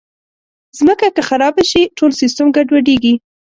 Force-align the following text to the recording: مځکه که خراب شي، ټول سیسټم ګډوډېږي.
مځکه 0.85 1.07
که 1.15 1.21
خراب 1.29 1.55
شي، 1.71 1.81
ټول 1.97 2.11
سیسټم 2.21 2.47
ګډوډېږي. 2.55 3.13